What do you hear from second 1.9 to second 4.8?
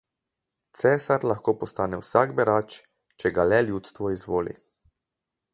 vsak berač, če ga le ljudstvo izvoli.